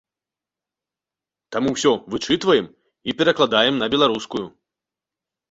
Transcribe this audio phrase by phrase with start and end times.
[1.55, 4.45] Таму ўсё вычытваем і перакладаем на беларускую.